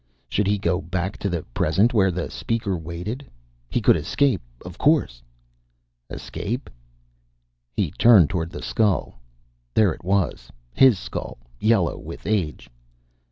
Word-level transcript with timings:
Should 0.29 0.47
he 0.47 0.57
go 0.57 0.81
back 0.81 1.17
to 1.17 1.29
the 1.29 1.43
present, 1.53 1.93
where 1.93 2.09
the 2.09 2.31
Speaker 2.31 2.75
waited? 2.75 3.23
He 3.69 3.79
could 3.81 3.95
escape, 3.95 4.41
of 4.65 4.79
course 4.79 5.21
Escape? 6.09 6.71
He 7.75 7.91
turned 7.91 8.31
toward 8.31 8.49
the 8.49 8.63
skull. 8.63 9.19
There 9.75 9.93
it 9.93 10.03
was, 10.03 10.51
his 10.73 10.97
skull, 10.97 11.37
yellow 11.59 11.99
with 11.99 12.25
age. 12.25 12.67